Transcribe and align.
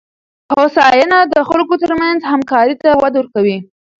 هوساینه 0.53 1.19
د 1.33 1.35
خلکو 1.49 1.75
ترمنځ 1.83 2.19
همکارۍ 2.31 2.75
ته 2.83 2.89
وده 3.01 3.17
ورکوي. 3.19 3.57